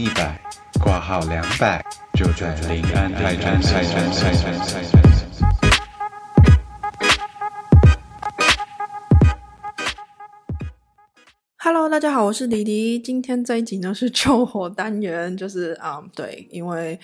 [0.00, 0.40] 一百，
[0.82, 1.84] 挂号两百，
[2.14, 3.60] 就在临安泰山。
[11.58, 12.98] Hello，大家好，我是迪迪。
[12.98, 16.98] 今天这一集呢是 救火单元，就是啊、对，因为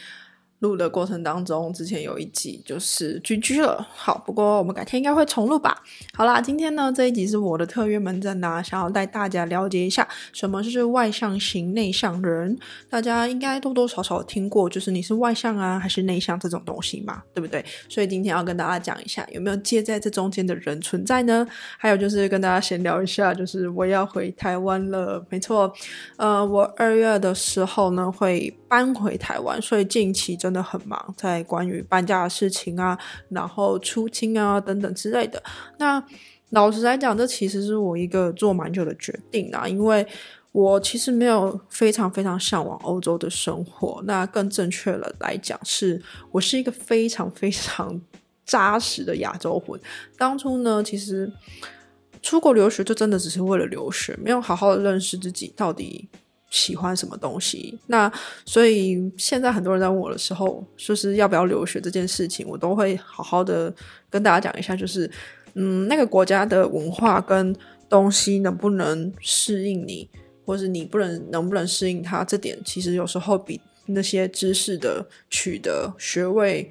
[0.61, 3.87] 录的过程当中，之前有一集就是居居了。
[3.95, 5.83] 好，不过我们改天应该会重录吧。
[6.15, 12.59] 好啦，今天呢这一集是我的特约门诊啦、想要带大家了解一下什么是外向型内向人。
[12.89, 17.65] 大家应该多多少少听过，就是你是外向啊还是内向这种东西嘛，对不对？
[17.89, 21.47] 所以今天要跟大家讲一下，有没有介在这中间的人存在呢？
[21.79, 25.71] 还有就是跟大家闲聊一下，就是我要回台湾了，没错，
[26.17, 32.97] 呃，我二月的时候呢会搬回台湾，所以近期真的很忙，在关于搬家的事情啊，
[33.31, 35.43] 然后出清啊等等之类的。
[35.79, 36.01] 那
[36.51, 40.07] 老实来讲，这其实是我一个做蛮久的决定啊，因为
[40.53, 44.01] 我其实没有非常非常向往欧洲的生活。
[44.05, 48.01] 那更正确的来讲，是我是一个非常非常
[48.45, 49.81] 扎实的亚洲魂。
[50.17, 51.29] 当初呢，其实
[52.23, 56.09] 出国留学就真的只是为了留学，没有好好的认识自己到底
[56.57, 57.79] 喜欢什么东西。
[57.87, 58.11] 那
[58.47, 63.73] 所以现在很多人在问我的时候，就是要不要留学这件事情，我都会好好的
[64.09, 65.11] 跟大家讲一下，就是
[65.55, 67.55] 嗯，那个国家的文化跟
[67.91, 70.09] 东西能不能适应你，
[70.47, 76.71] 或是你不能能不能适应它，这点其实有时候比那些知识的取得、学位、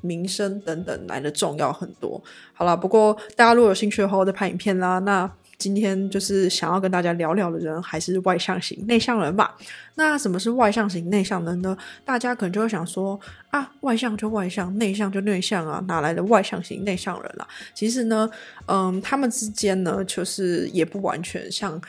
[0.00, 2.22] 名声等等来的重要很多。
[2.52, 4.98] 好啦，不过大家如果有兴趣的话，我再拍影片啦。
[5.00, 9.56] 那今天就是想要跟大家聊聊的人，还是外向型内向人吧。
[9.94, 11.76] 那什么是外向型内向人呢？
[12.04, 13.18] 大家可能就会想说
[13.50, 18.30] 啊，外向就外向，内向就内向啊，哪来的外向型内向人啦、其实呢，
[18.66, 21.80] 嗯，他们之间呢，就是也不完全像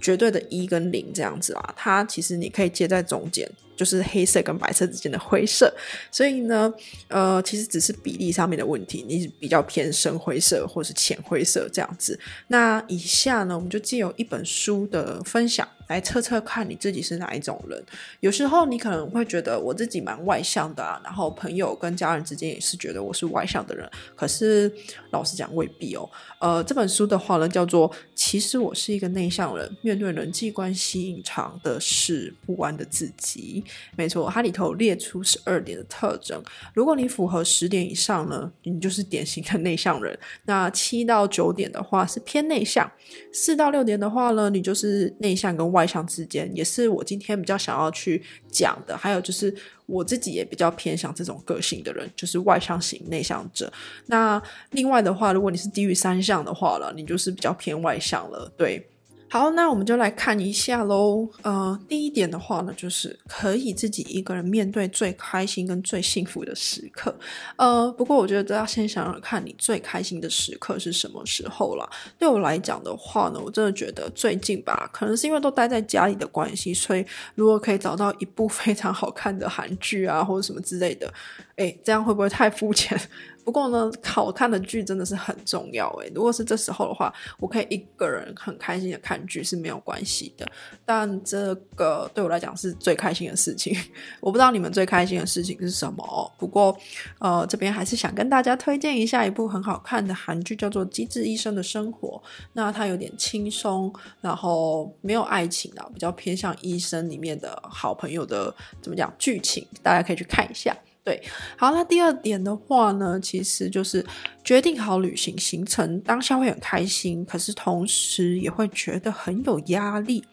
[0.00, 1.74] 绝对的一跟零这样子啦。
[1.76, 5.72] 它其实你可以接在中间，就是黑色跟白色之间的灰色。
[6.10, 6.72] 所以呢，
[7.08, 12.18] 呃，其实只是比例上面的问题，你比较偏深灰色或是浅灰色这样子。
[12.48, 17.82] 那以下呢，我们就借由一本书的分享来测测看你自己是哪一种人。
[18.20, 24.72] 有时候你可能会觉得我自己蛮外向的啊，然后朋友跟家人之间也是觉得我是外向的人，可是
[25.10, 26.08] 老实讲未必哦。
[26.40, 33.62] 呃，这本书的话呢，叫做《其实我是一个内向人，面对人际关系隐藏的是不安的自己》。
[33.96, 36.42] 没错，它里头列出十二点的特征，
[36.74, 40.18] 如果你符合十点以上呢，你就是典型的内向人。
[40.44, 42.90] 那七到九点的话是偏内向，
[43.32, 48.96] 四到六点的话呢，你就是内向跟外向之间，也是我今天比较想要去讲的。
[48.96, 49.52] 还有就是
[49.86, 53.72] 我自己也比较偏向这种个性的人，就是外向型内向者。
[54.06, 54.40] 那
[54.70, 58.86] 另外的话，如果你是低于三项的话了，你就是比较偏外向了，对。
[59.32, 61.26] 好，那我们就来看一下喽。
[61.40, 67.18] 呃，第一点的话呢，就是可以自己一个人面对最开心跟最幸福的时刻。
[67.56, 71.88] 呃，不过我觉得都要先想想看你最开心的时刻是什么时候啦。
[72.18, 77.02] 对我来讲的话呢，我真的觉得最近吧，可能是因为都待在家里的关系，所以
[77.34, 81.10] 如果可以找到一部 非常好看的韩剧啊，或者什么之类的，
[81.56, 83.00] 诶，这样会不会太肤浅？
[83.44, 86.10] 不过呢，好看的剧真的是很重要诶。
[86.14, 90.46] 如果是这时候的话，我可以一个人很开心的看剧是没有关系的。
[90.84, 93.76] 但这个对我来讲是最开心的事情。
[94.20, 96.30] 我不知道你们最开心的事情是什么哦。
[96.38, 96.76] 不过，
[97.18, 102.22] 呃，这边还是想跟大家推荐一下一部很好看的韩剧，叫做《机智医生的生活》。
[102.52, 110.76] 那它有点轻松，然后没有爱情啊，比较偏向医生里面的好朋友的怎么讲剧情，大家可以去看一下。
[111.04, 111.20] 对，
[111.56, 114.04] 好，那第二点的话呢，其实就是
[114.44, 120.24] 决定好旅行行程，当下会很开心，可是同时也会觉得很有压力。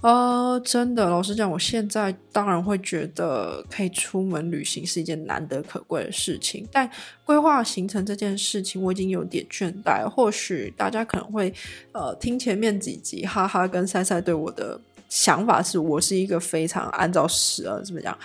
[0.00, 6.90] 呃，真的，老实讲，我现在当然会觉得可以出门旅行是一件难得可贵的事情，但
[7.24, 10.06] 规划行程这件事情，我已经有点倦怠。
[10.06, 11.54] 或许大家可能会
[11.92, 18.18] 呃听前面几集，哈哈，跟赛赛对我的想法是我是一个非常按照时呃怎么讲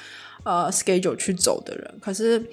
[0.43, 2.43] 呃 schedule 去走的人，可是。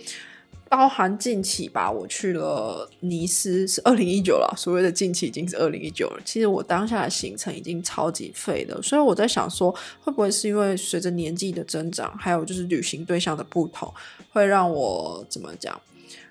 [0.68, 4.52] 包含近期吧，我去了尼斯，是二零一九了。
[4.58, 6.20] 所谓的近期已经是二零一九了。
[6.24, 13.94] 其实我当下的行程已经超级废了，所以我在想说，会不会是因为随着年纪的增长，还有就是旅行对象的不同，
[14.32, 15.80] 会让我怎么讲？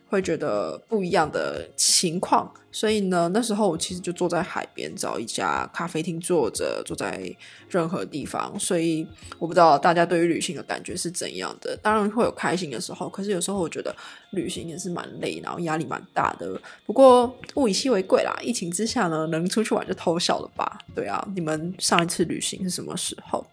[0.10, 2.54] 会觉得不一样的情况。
[2.75, 7.33] 所以呢，那时候我其实就坐在海边，找一家咖啡厅坐着，坐在
[7.69, 8.54] 任何地方。
[8.60, 9.07] 所以
[9.39, 11.77] 我不知道大家对于旅行的感觉是怎样的。
[11.81, 13.95] 当然会有开心的时候，可是有时候我觉得
[14.31, 16.60] 旅行也是蛮累，然后压力蛮大的。
[16.86, 20.77] 不过物以稀为贵啦，疫情之下呢，能出去玩就偷笑了吧？
[20.94, 23.48] 对啊，你们上一次旅行是什么时候？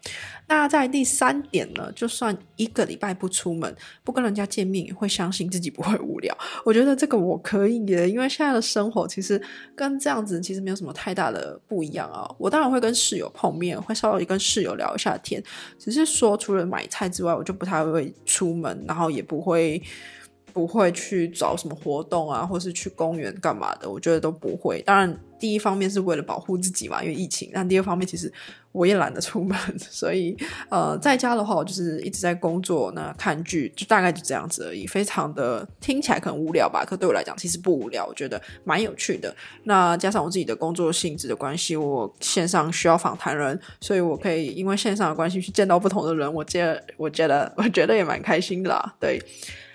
[0.49, 3.73] 那在第三点呢，就算一个礼拜不出门，
[4.03, 6.37] 不跟人家见面，也会相信自己不会无聊。
[6.65, 9.09] 我觉得这个我可以耶，因为现在的生活。
[9.13, 9.41] 其实
[9.75, 12.29] 跟这样子其实没有什么太大的不一样啊。
[12.39, 15.43] 我当然会跟室友碰面，会稍微跟室友聊一下天，
[15.79, 19.83] 只是说除了买菜之外，我就不太会出门，然后也不会。
[20.53, 24.83] 不会去找什么活动啊，或是去公园干嘛的，我觉得都不会。
[24.83, 28.33] 当然，第一方面是为了保护自己嘛，因为疫情；但第二方面，其实
[28.71, 30.37] 我也懒得出门， 所以
[30.69, 34.87] 呃，在家的话，我就是一直在工作，那看剧，就大概就这样子而已。
[34.87, 39.35] 非常的听起来可能无聊吧，可对我来讲其实不无聊，我觉得蛮有趣的。
[39.65, 49.21] 那加上我自己的工作性质的关系，我线上需要访谈人，所以我可以因为线上的关系去见到不同的人，我觉我觉得 我觉得也蛮开心的啦，对。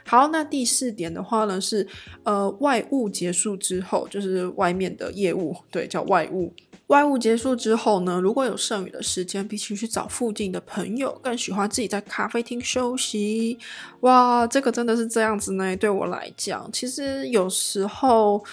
[0.07, 1.85] 好，那第四点的话呢是，
[2.23, 6.53] 呃，外务结束之后，就是外面的业务，对，叫外务。
[6.87, 13.59] 外务结束之后呢，如果有剩余的时间，比起去找附近的朋友，更喜欢自己在咖啡厅休息。
[13.99, 15.75] 哇，这个真的是这样子呢？
[15.75, 18.43] 对我来讲，其实有时候。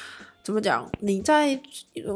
[0.45, 0.87] 怎么讲？
[1.01, 1.59] 你在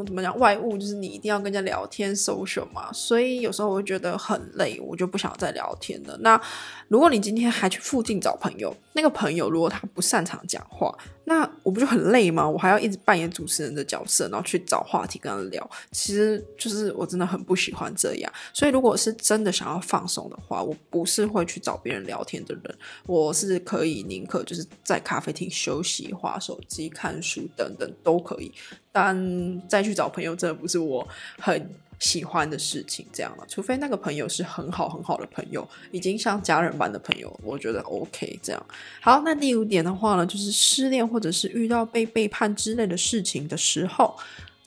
[0.05, 6.15] 怎么讲外物，就是你一定要跟人家聊天 social 嘛，所以有时候我会觉得很累，我就不想再聊天了。
[6.19, 6.39] 那
[6.87, 10.95] 如果你今天还去附近找朋友，那个朋友如果他不擅长讲话，
[11.29, 12.47] 那我不就很累吗？
[12.47, 18.31] 我还要一直扮演主持人的角色，然后去找话题跟他聊，其实就是我真的很不喜欢这样。
[18.53, 28.19] 所以如果是真的想要放松的话，我不是会去找别人聊天的人，我是可以宁可就是在咖啡厅休息、划手机、看书等等都。
[28.19, 28.51] 可以，
[28.91, 31.07] 但再去找朋友真的不是我
[31.39, 31.69] 很
[31.99, 33.05] 喜欢的事情。
[33.13, 38.39] 这样了，除非那个朋友是很好很好的朋友，已经像家人般的朋友，我觉得 OK。
[38.41, 38.65] 这样
[39.01, 44.17] 好，那第五点的话呢，就是失恋或者是遇到被背叛之类的事情的时候，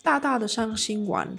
[0.02, 1.36] 大大的伤心完。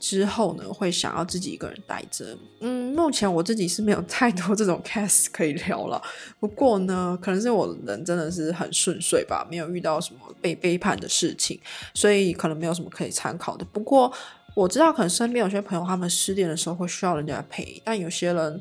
[0.00, 2.36] 之后呢，会想要自己一个人待着。
[2.58, 6.02] 嗯，目前我自己是没有太多这种 case 可以聊了。
[6.40, 11.60] 不过呢，可能是我人真的是很顺遂吧，没有遇到什么被背叛的事情，
[11.94, 13.64] 所以可能没有什么可以参考的。
[13.66, 14.12] 不过
[14.54, 18.60] 我知道，可能身边有些朋友他们失恋的时候会需要人家陪，但有些人，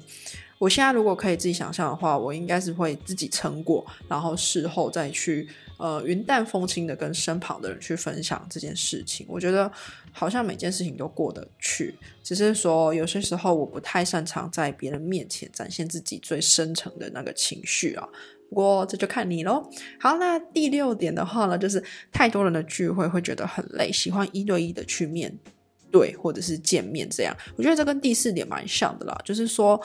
[0.57, 5.47] 我现在如果可以自己想象的话，我应该是会自己撑过，然后事后再去。
[5.77, 9.71] 呃，云淡风轻的跟身旁的人去分享这件事情，我觉得
[10.11, 18.07] 好像每件事情都过得去，只是说有些时候我不太擅长在别人面前展现自己最深层的那个情绪啊。
[18.47, 19.67] 不过这就看你喽。
[19.99, 25.35] 好，那第六点的话呢，就是太多人的聚会会觉得很累，喜欢一对一的去面
[25.91, 27.35] 对或者是见面这样。
[27.55, 29.79] 我觉得这跟第四点蛮像的啦，就是说。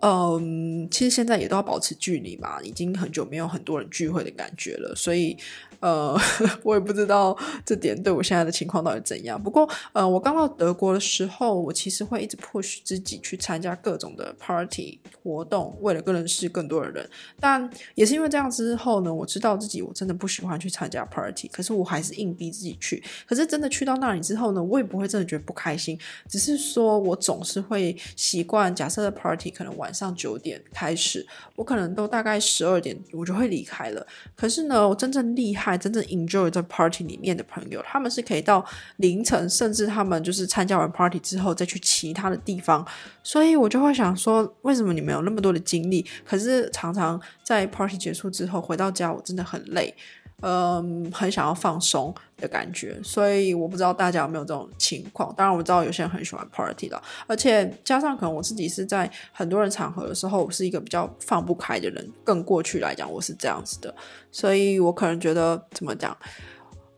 [0.00, 5.36] 嗯，其实现在也都要保持距离嘛，已经很久没有很多人聚会的感觉了，所以。
[5.80, 6.14] 呃，
[6.62, 9.42] 我也不知道这点对我现在的情况到底怎样。
[9.42, 17.08] 不过，呃，我刚到德国的时候，我其实会一直 push 自己去参加各种的 party 活动，为了更认识更多的人。
[17.40, 23.02] 但也是因为这样之后呢，我知道自己我真的不喜欢去参加 party，可是我还是硬逼自己去。
[23.26, 25.98] 可是真的去到那里之后呢，我也不会真的觉得不开心，
[26.28, 31.26] 只是说我总是会习惯，假设的 party 可能晚上九点开始，
[31.56, 34.06] 我可能都大概十二点我就会离开了。
[34.36, 35.76] 可是呢，我真正厉害。
[35.76, 38.64] 真正 enjoy 在 party 里面的朋友，他们是可以到
[38.98, 42.86] 凌晨，甚至他们就是参加完 party 之后再去其他的地方。
[43.24, 49.92] 所以我就会想说，为什么你们有那么多的精力，可是常常在 party 结束之后回到家，我真的很累。
[50.42, 55.34] 嗯，很想要放松的感觉，所以我不知道大家有没有这种情况。
[55.36, 62.10] 当然，我知道有些人很喜欢 party 的，而且加上可能我自己是在很多人场合的时候，我是一个比较放不开的人。
[62.24, 63.94] 更过去来讲，我是这样子的，
[64.30, 66.16] 所以我可能觉得怎么讲。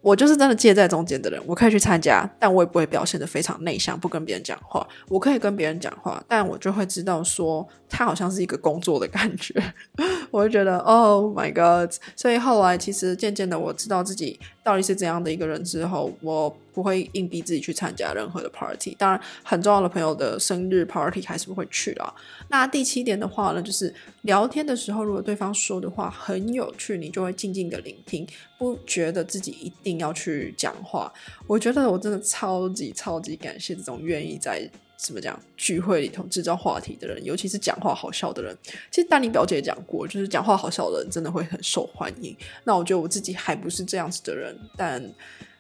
[0.02, 4.86] 我就是真的介在中间的人，我可以去参加，但我也不会表现得非常内向，不跟别人讲话。
[5.08, 9.54] 我可以跟别人讲话，但我就会知道说他好像是一个工作的感觉，
[10.30, 11.94] 我就觉得 Oh my God！
[12.16, 16.54] 所以后来其实渐渐的我知道自己到底是怎样的一个人之后，我。
[16.72, 22.14] 不会硬逼自己去参加任何的 party，当然很重要的朋友的生日 party 还是不会去啦。
[22.48, 28.26] 那第七点的话呢，就是聊天的时候，如果对方说的话很有趣，你就会静静的聆听，
[28.58, 31.12] 不觉得自己一定要去讲话。
[31.46, 34.70] 我觉得我真的超级超级感谢这种愿意在。
[34.94, 38.56] 怎么讲聚会里头制造话题的人，尤其是讲话好笑的人。
[38.88, 42.36] 其实丹尼表姐也讲过，就是讲话好笑的人真的会很受欢迎。
[42.62, 45.02] 那我觉得我自己还不是这样子的人，但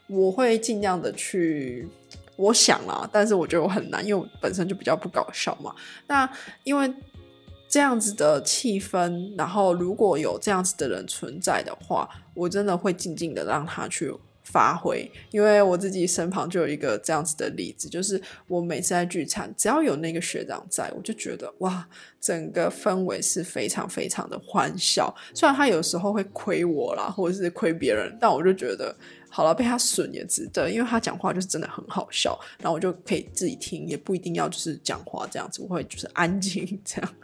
[0.06, 1.88] 我会尽量的去。
[2.36, 5.72] 我想啦，但是我觉得我很难，因为我本身就比较不搞笑嘛。
[6.08, 6.28] 那
[6.64, 6.92] 因为
[7.68, 15.08] 这样子的气氛，然后如果有这样子的人存在的话，我真的会静静的让他去发挥。
[15.30, 21.86] 因为我自己身旁就有一个这样子的例子，就是我每次在聚餐，只要有那个学长在，我就觉得哇，
[22.18, 25.14] 整个氛围是非常非常的欢笑。
[25.34, 28.96] 虽然他有时候会亏我啦，或者是亏别人，但我就觉得。
[29.34, 37.14] 好了，被他损也值得，因为他讲话就是真的很好笑，然后我就可以自己听，也不一定要就是讲话这样子，我会就是安静这样。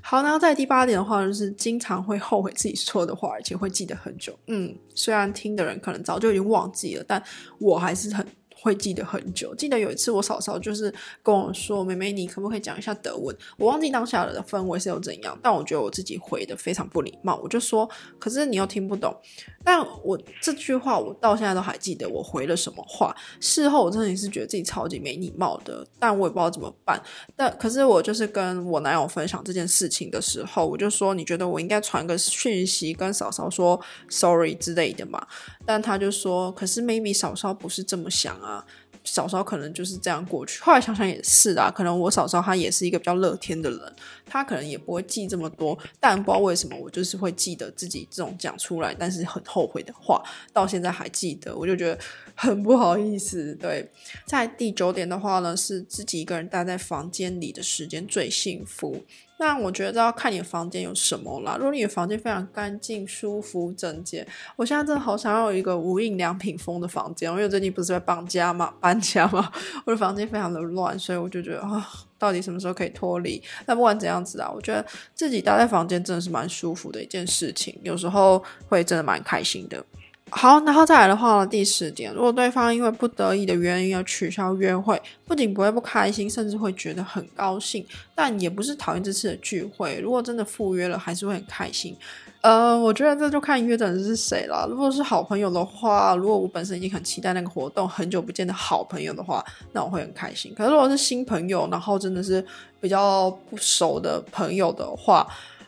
[0.00, 4.38] 好，然后在第八点的话，就是经常会后悔自己说的话，而且会记得很久。
[4.46, 7.20] 嗯，虽然听的人可能早就已经忘记了，但
[7.58, 8.24] 我还是很。
[8.66, 9.54] 会记得很久。
[9.54, 10.92] 记得有一次，我嫂嫂就是
[11.22, 17.38] 跟我说：“妹妹，你可不可以讲一下德文？”我忘记当下的氛围是有怎样，但我觉得我自己回的非常不礼貌。
[17.40, 19.16] 我就说：“可是你又听不懂。”
[19.62, 23.14] 但我这句话我到现在都还记得，我回了什么话。
[23.38, 27.00] 事后我真的是觉得自己超级没礼貌的，但我也不知道怎么办。
[27.36, 35.24] 但可是我就是跟我男友分享这件事情的时候，我就说：“你觉得我应该传个讯息跟嫂嫂说 sorry 之类的嘛？”
[35.66, 38.64] 但他就说：“可是 maybe 嫂嫂不是这么想啊。”
[39.08, 43.80] 嫂嫂可能就是这样过去，后来想想也是啊，可能我嫂嫂她也是一个比较乐天的人，
[44.24, 50.20] 她可能也不会记这么多，但不知道为什么我就是会记得自己这种讲出来但是很后悔的话，
[50.52, 51.96] 到现在还记得，我就觉得
[52.34, 53.54] 很不好意思。
[53.54, 53.88] 对，
[54.26, 59.04] 在第九点的话呢，是自己一个人待在房间里的时间最幸福。
[59.38, 61.56] 那我觉得要看你的房间有什么啦。
[61.56, 64.26] 如果你的房间非常干净、舒服、整洁，
[64.56, 67.30] 我现在真的好想要有一个无印良品风的房间。
[67.30, 69.52] 因为最近不是在搬家嘛，搬家嘛，
[69.84, 71.86] 我的房间非常的乱，所以我就觉得啊，
[72.18, 73.42] 到底什么时候可以脱离？
[73.66, 79.84] 但不管怎样子啊，我觉得自己待在房间真的是蛮舒服的一件事情，有时候会真的蛮开心的。
[80.30, 90.00] 好，然后再来的话，第十点，如果对方因为不得已的原因要取消约会，不仅不会不开心，甚至会觉得很高兴，但也不是讨厌这次的聚会。
[90.00, 91.96] 如果真的赴约了，还是会很开心。
[92.40, 94.66] 呃，我觉得这就看约的人是谁了。
[94.68, 100.52] 如果是好朋友的话，如果我本身已经很期待那个活动，很久不见的好朋友的话，那我会很开心。
[100.56, 102.44] 可是如果是新朋友，然后真的是
[102.80, 105.26] 比较不熟的朋友的话，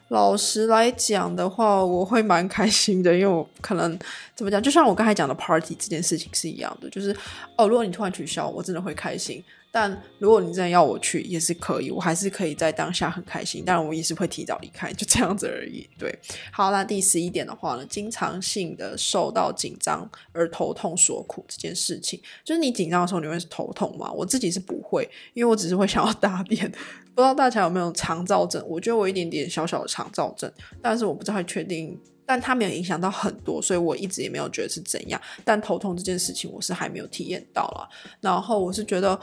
[0.09, 3.99] 老实来讲的话，我会蛮开心的，因为我可能
[4.35, 7.15] 怎么讲，就像我刚才讲的 party 这件事情是一样的，就是
[7.57, 9.43] 哦，如果你突然取消，我真的会开心。
[9.71, 13.63] 但如果你真的要我去，也是可以，我还是可以在当下很开心。
[13.67, 15.87] 当然，我也是会提早离开，就这样子而已。
[15.99, 16.19] 对，
[16.51, 24.11] 好，那第十一点的话呢，经常性的受到紧张而头痛所苦这件事情，就是你紧张的时候你会头痛吗？
[24.11, 26.73] 我自己是不会，因为我只是会想要 大便。
[27.19, 28.65] 不知道大家有没有肠燥症？
[28.69, 30.49] 我觉得我一点点小小的肠燥症，
[30.81, 35.21] 但是我不太确定，但它没有影响到很多，所以我一直也没有觉得是怎样。
[35.45, 37.89] 但头痛这件事情，我是还没有体验到了。
[38.21, 39.19] 然后我是觉得。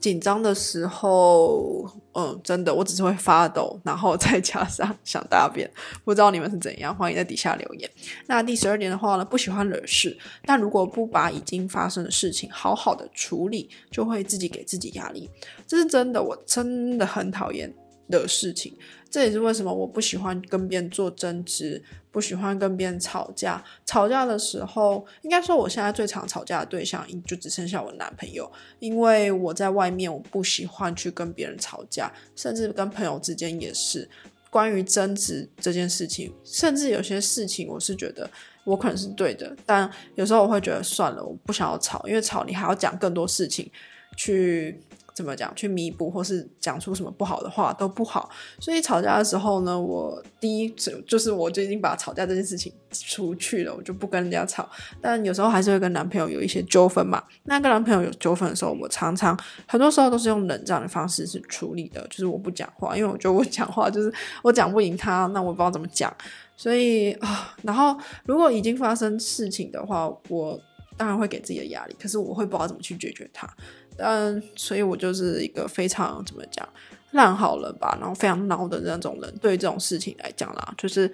[0.00, 5.68] 紧张的时候，嗯，真的，我只是会发抖，然后再加上想大便，
[6.04, 7.90] 不知道你们是怎样，欢迎在底下留言。
[8.26, 15.28] 那第十二点的话呢，不喜欢惹事，但如果不把已经发生的事情好好的处理，就会自己给自己压力，
[15.66, 17.72] 这是真的，我真的很讨厌
[18.10, 18.76] 的事情。
[19.10, 23.64] 这也是为什么我不喜欢跟别人做争执，不喜欢跟别人吵架。
[23.86, 28.50] 吵架的时候，应该说我现在最常吵架的对象就只剩下我男朋友，
[28.80, 34.06] 因为我在外面我不喜欢去跟别人吵架，甚至跟朋友之间也是。
[34.50, 38.30] 关于争执这件事情，甚至有些事情我是觉得
[38.64, 43.70] 我可能是对的，但有时候我会觉得算了，我不想要吵，因为吵你还要讲更多事情
[44.16, 44.78] 去。
[45.18, 45.52] 怎么讲？
[45.56, 48.30] 去弥补，或是讲出什么不好的话都不好。
[48.60, 54.68] 所以吵架的时候呢，我第一就是我就已经把吵架这件事情出去了，我就不跟人家吵。
[55.00, 57.20] 但有时候还是会跟男朋友有一些纠纷嘛。
[57.44, 66.14] 那跟男朋友有纠纷的时候，我常常很多时候都是用冷战的方式去处理的，就是我不讲话，因为我觉得我讲话就是我讲不赢他，那我不知道怎么讲。
[66.56, 70.60] 所以啊，然后如果已经发生事情的话，我
[70.98, 73.48] 当然会给自己的压力，可是我会不知道怎么去解决它。
[73.96, 76.68] 嗯，所以我就是一个非常怎么讲
[77.12, 79.34] 烂好人吧，然后非常孬的那种人。
[79.40, 81.10] 对这种事情来讲啦，就是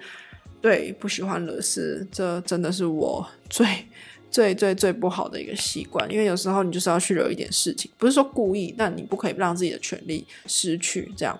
[0.61, 3.65] 对不喜欢惹事，这真的是我最
[4.29, 6.11] 最最最不好的一个习惯。
[6.11, 11.11] 因为有时候你就是要去惹一点事情，不是说故意，但你不可以让自己的权利失去。
[11.15, 11.39] 这样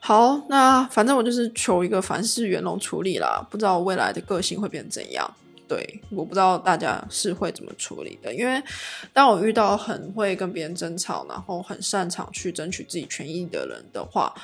[0.00, 3.44] 好，那反正我就是求一个凡事圆融处理啦。
[3.50, 5.28] 不知道未来的个性会变成怎样。
[5.68, 8.34] 对，我不知道大家是会怎么处理的。
[8.34, 8.62] 因为
[9.12, 14.34] 当我遇到很会跟别人争吵，然后很擅长去争取自己权益的人的话，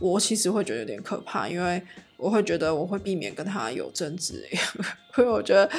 [0.00, 1.82] 我其实会觉得有点可怕，因为
[2.16, 4.46] 我会觉得我会避免跟他有争执，
[5.16, 5.70] 因为我觉得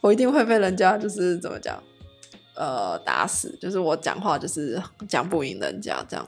[0.00, 1.82] 我一定会被人家就是怎么讲。
[2.54, 6.26] 呃，打死就是我讲话就是讲不赢人家这样。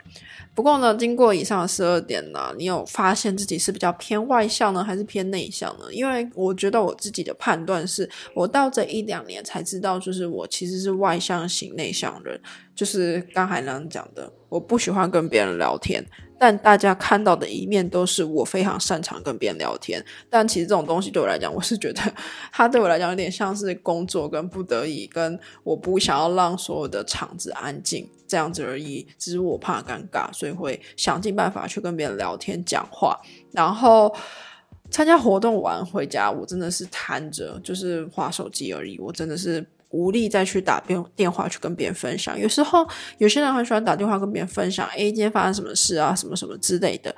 [0.55, 5.87] 不过呢，经过以上的十二点呢，你有发现自己是比较偏外向呢，还是偏内向呢？
[5.91, 12.41] 因为我觉得我自己的判断是，我到这一两年才知道，就是我其实是外向型内向人。
[12.75, 16.05] 就是刚才那样讲的，我不喜欢跟别人聊天。
[16.43, 22.03] 但大家看到的一面都是我非常擅长跟别人聊天，但其实这种东西对我来讲，我是觉得
[22.51, 29.07] 它对我来讲有点像是工作跟不得已，跟我不想要让所有的场子安静这样子而已。
[29.17, 33.17] 只是我怕尴尬，所以会想尽办法去跟别人聊天讲话。
[33.53, 34.13] 然后
[34.91, 38.99] 参加活动完回家，我真的是瘫着，就是划手机而已。
[38.99, 39.65] 我真的是。
[39.93, 42.87] 无力再去打电电话去跟别人分享，有时候
[43.19, 47.15] 有些人很喜欢打电话跟别人分享，哎，今天发生什么事啊，什么什么之类的。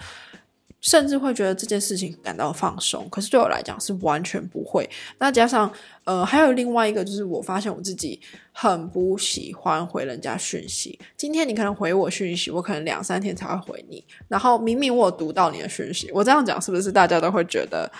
[0.84, 4.88] 甚至会觉得这件事情感到放松，可是对我来讲是完全不会。
[5.18, 5.72] 那加上，
[6.04, 8.20] 呃，还有另外一个就是，我发现我自己
[8.52, 10.98] 很不喜欢回人家讯息。
[11.16, 14.04] 今天你可能回我讯息，我可能两三天才会回你。
[14.28, 17.90] 然后明明我读到你的讯息，我这样讲是不是大家都会觉得，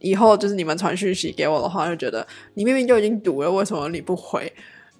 [0.00, 4.52] 以后就是你们传讯息给我的话，就觉得你明明就已经读了，为什么你不回？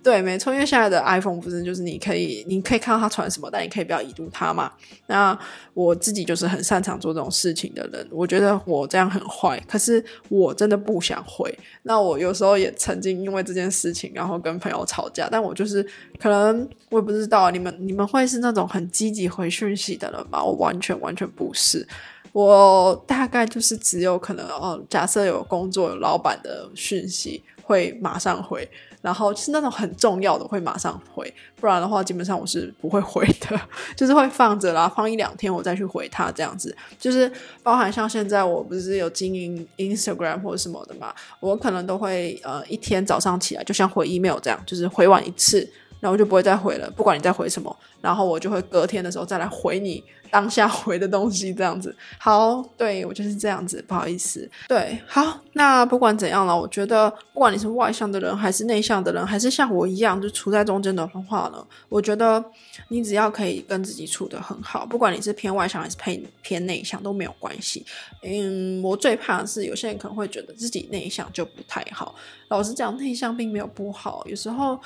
[0.03, 4.73] 对，没错，因为现在的 iPhone 不是就是你可以，你可以看到他传什么，但你可以不要已读它嘛。
[5.07, 5.39] 那
[5.75, 11.57] 我自己就是很擅长做这种事情的人，我觉得我这样很坏，可是我真的不想回。
[11.85, 15.29] 那我有时候也曾经因为这件事情，然后跟朋友吵架。
[15.31, 15.87] 但我就是
[16.19, 20.43] 可能我也不知道你们你们会是那种很积极回讯息的人吗？
[20.43, 21.87] 我完全完全不是，
[22.33, 28.69] 我大概就是只有可能哦，假设有工作有老板的讯息会马上回。
[29.03, 33.61] 然后是那种很重要的会马上回，不然的话基本上我是不会回的，
[33.95, 36.75] 就是会放着啦，放一两天我再去回他这样子。
[36.99, 37.31] 就是
[37.63, 45.69] 包含像现在我不是有经营 Instagram 或什么的嘛，我可能都会呃一天早上起来就像回 email 这样，就是回完一次。
[46.03, 51.95] 然后就不会再回了，不管你再回什么，然后我就会隔天的时候再来回你当下回的东西，这样子。
[52.19, 54.51] 好，对我就是这样子，不好意思。
[54.67, 62.45] 对，好，那不管怎样了，我觉得不管你是外向的人，还是内向的人，还是像我一样就处在中间的话呢，我觉得
[62.89, 67.87] 你只要可以跟自己处得很好，不管你是偏外向还是偏偏内向都没有关系。
[68.25, 72.17] 嗯，我最怕的是有些人可能会觉得自己内向就不太好。
[72.49, 74.77] 老实讲，内向并没有不好，有时候。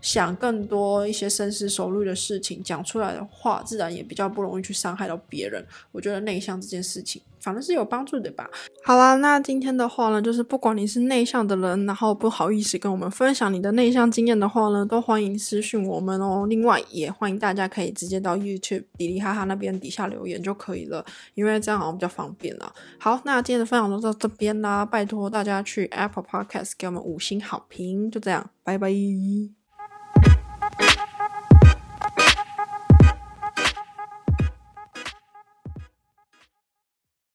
[0.00, 5.64] 想更多一些深思熟虑的事情，讲出来的话，自然也比较不容易去伤害到别人。
[5.92, 8.48] 我觉得内向这件事情，反正是有帮助的吧。
[8.84, 16.46] 好啦，那今天的话呢，就是不管你是内向的人，然后不好意思跟我们分享你的内向经验的话呢，都欢迎私讯我们哦。
[16.48, 22.72] 另外，也欢迎大家可以直接到 YouTube 迪丽哈哈那边底下留言就可以了，因为这样好像比较方便啦。
[22.98, 28.92] 好，那今天的分享就到这边啦，拜托大家去 Apple Podcast 给我们五星好评，就这样，拜拜。